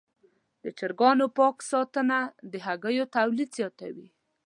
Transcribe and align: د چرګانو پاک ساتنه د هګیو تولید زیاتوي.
د 0.63 0.65
چرګانو 0.77 1.25
پاک 1.37 1.57
ساتنه 1.71 2.19
د 2.51 2.53
هګیو 2.67 3.11
تولید 3.15 3.49
زیاتوي. 3.57 4.07